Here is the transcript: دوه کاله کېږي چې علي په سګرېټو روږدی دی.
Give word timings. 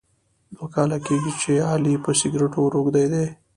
دوه 0.53 0.67
کاله 0.75 0.97
کېږي 1.07 1.31
چې 1.41 1.51
علي 1.71 1.93
په 2.03 2.11
سګرېټو 2.19 2.61
روږدی 2.73 3.05
دی. 3.13 3.25